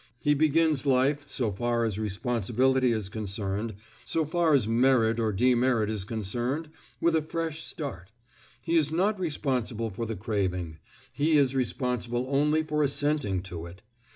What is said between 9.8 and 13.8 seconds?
for the craving; he is responsible only for assenting to